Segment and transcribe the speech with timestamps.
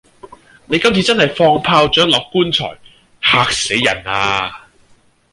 [0.65, 2.75] 你今次真係放炮仗落棺材——
[3.21, 4.51] 嚇死人呀！